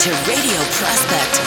[0.00, 1.40] to Radio Prospect.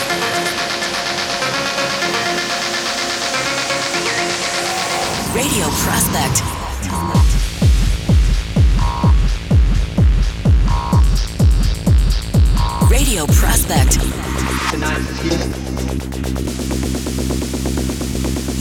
[5.33, 6.44] Radio Prospect.
[12.92, 13.97] Radio Prospect.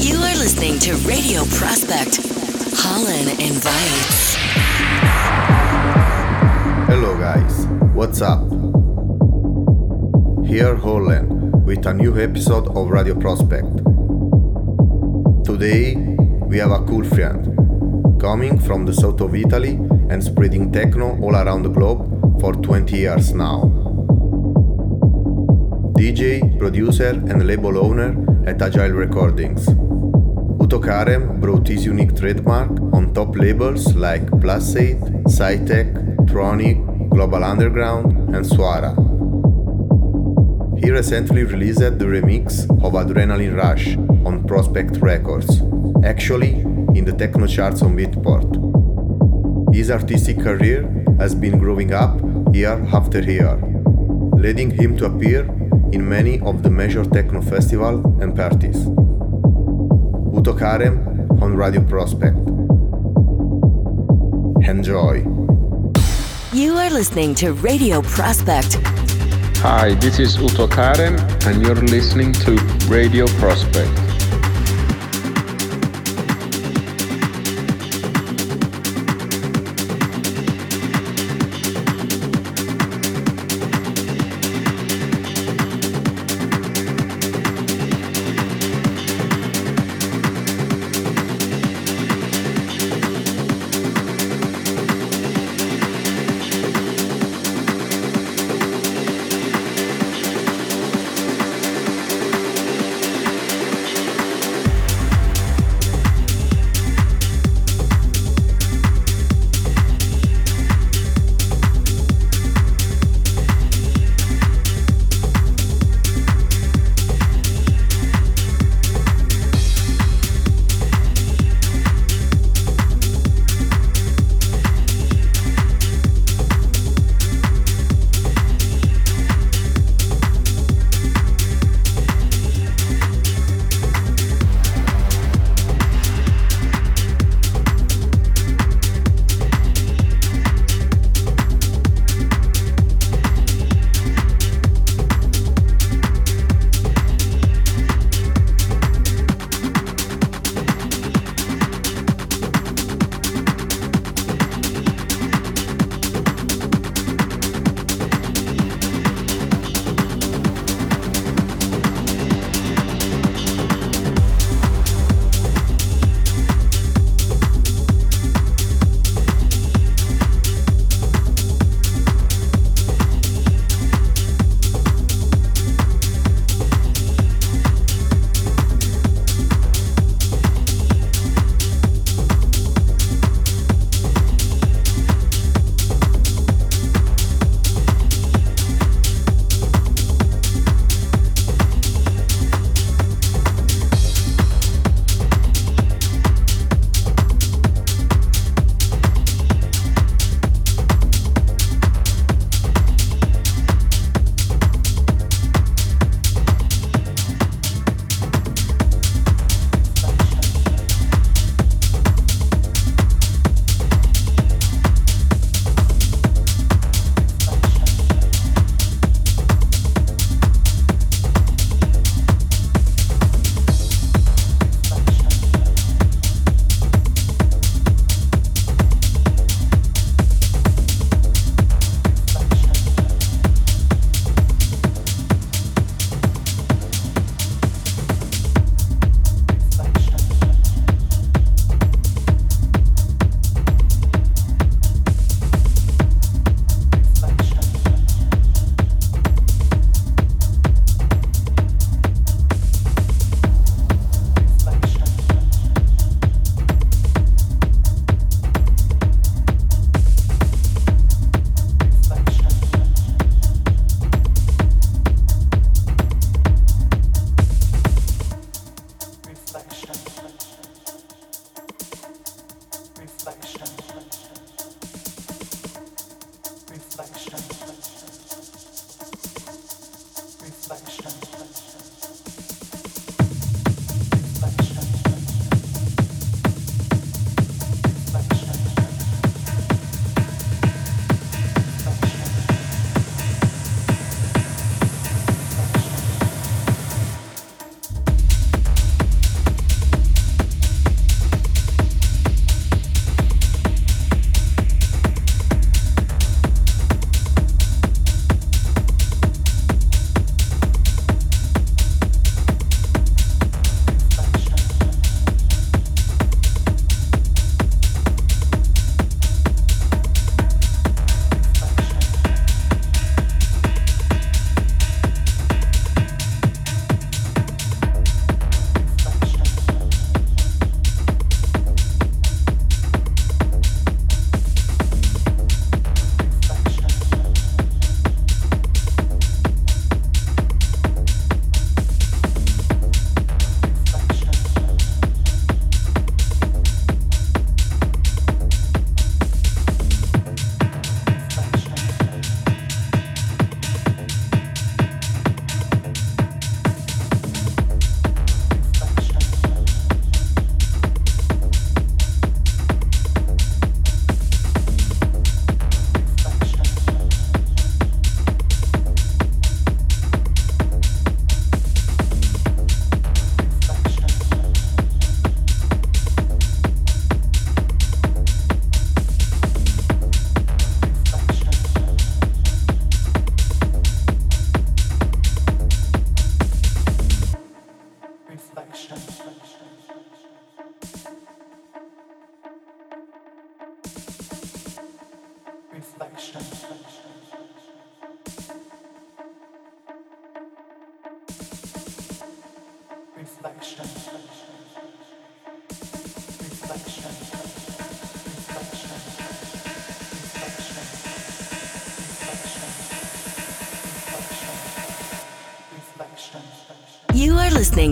[0.02, 2.18] You are listening to Radio Prospect.
[2.76, 4.36] Holland invites.
[6.88, 8.51] Hello guys, what's up?
[10.52, 13.74] Here Holland with a new episode of Radio Prospect.
[15.46, 15.96] Today
[16.46, 19.78] we have a cool friend coming from the south of Italy
[20.10, 23.62] and spreading techno all around the globe for 20 years now.
[25.96, 28.10] DJ, producer and label owner
[28.46, 29.64] at Agile Recordings.
[30.60, 34.98] Uto Karem brought his unique trademark on top labels like Plus 8,
[35.28, 35.94] Cytec,
[36.26, 39.11] Tronic, Global Underground, and Suara.
[40.82, 45.62] He recently released the remix of Adrenaline Rush on Prospect Records,
[46.04, 46.54] actually
[46.98, 49.74] in the techno charts on Beatport.
[49.74, 50.82] His artistic career
[51.20, 52.20] has been growing up
[52.52, 53.56] year after year,
[54.36, 55.42] leading him to appear
[55.92, 58.84] in many of the major techno festivals and parties.
[60.34, 62.36] Uto Karem on Radio Prospect.
[64.68, 65.24] Enjoy.
[66.52, 69.01] You are listening to Radio Prospect.
[69.62, 72.56] Hi, this is Uto Karem, and you're listening to
[72.88, 74.01] Radio Prospect.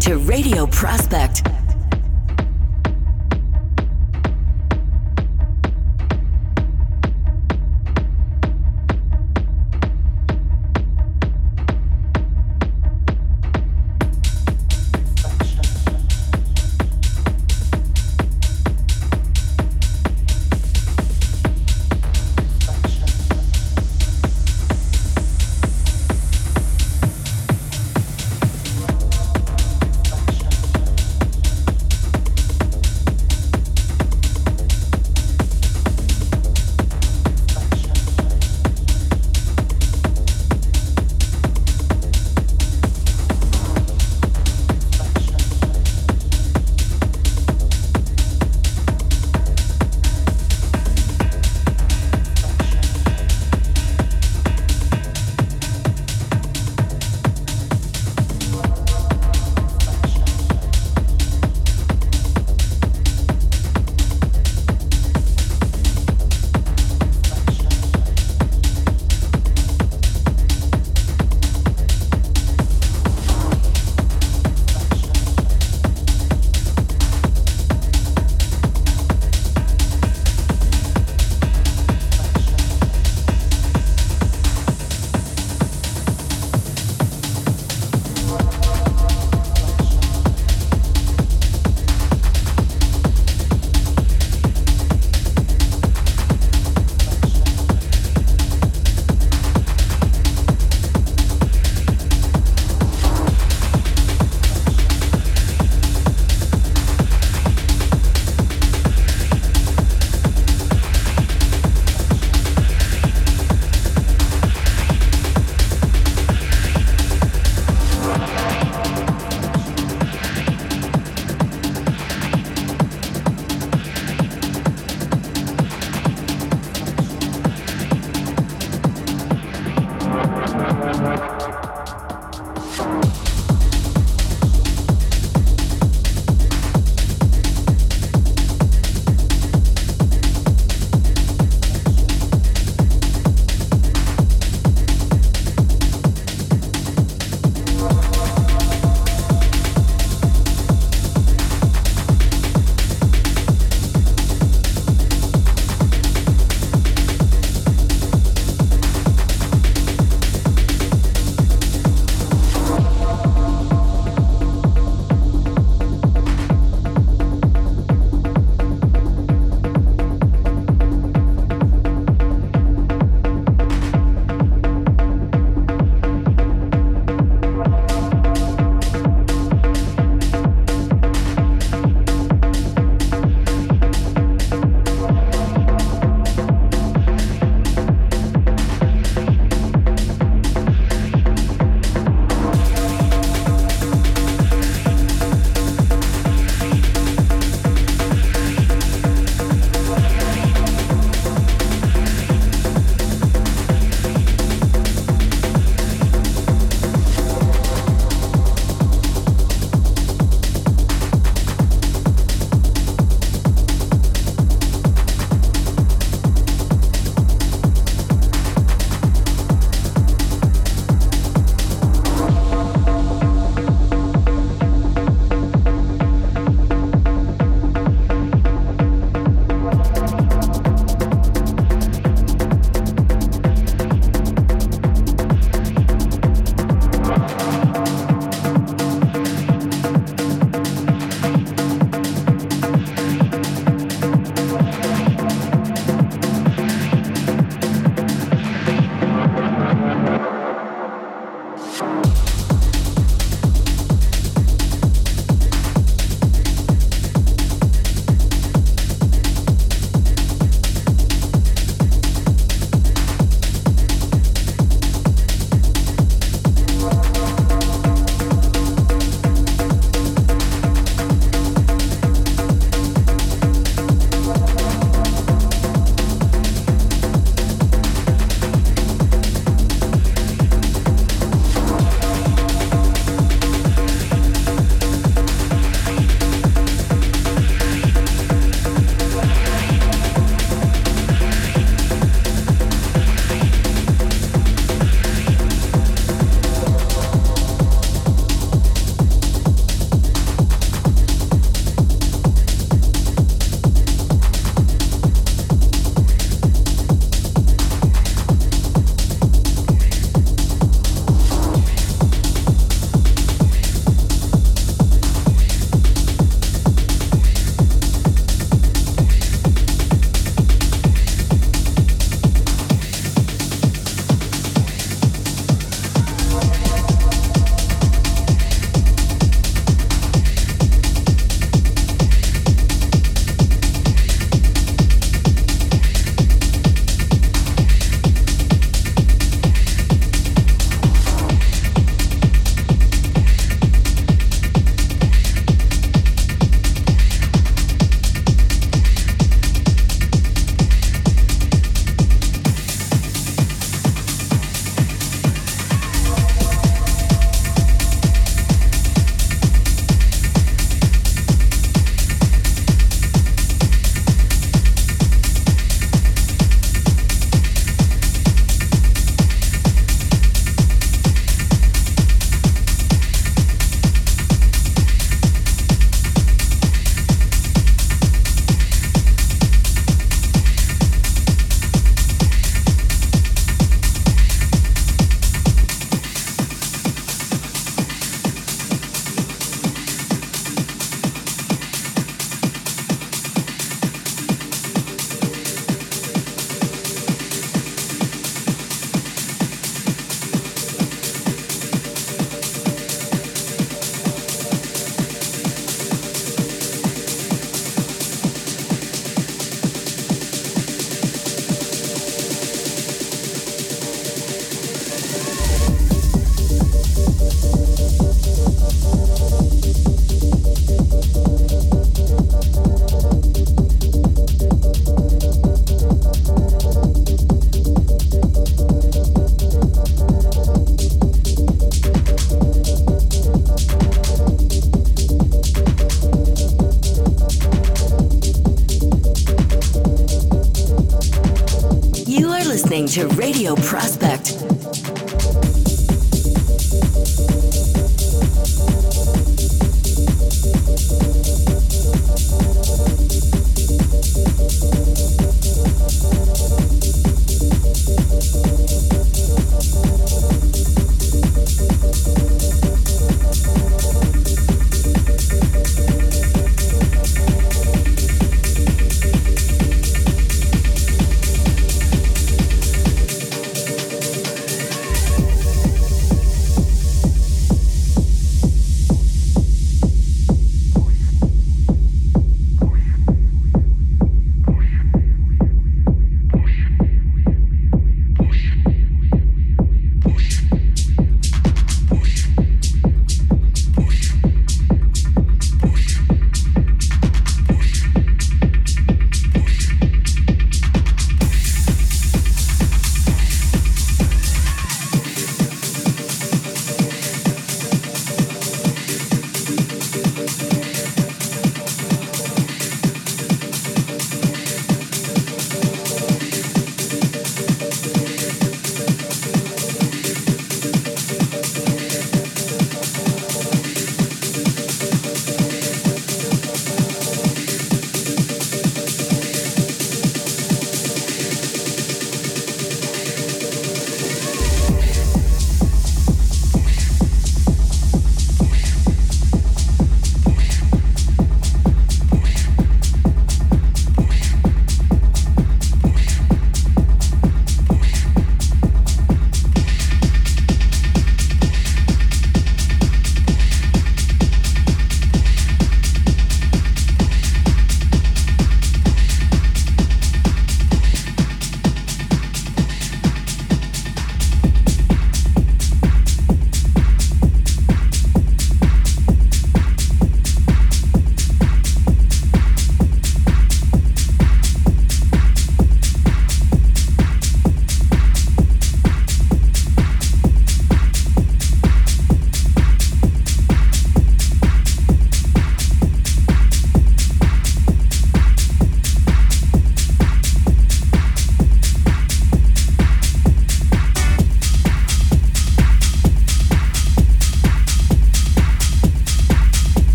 [0.00, 1.25] To Radio Prospect.